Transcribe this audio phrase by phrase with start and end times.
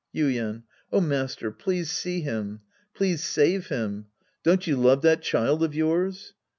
[0.15, 0.63] Yuien.
[0.91, 2.61] Oh, master, please see him.
[2.95, 4.07] Please save him.
[4.41, 6.33] Don't you love that child of yours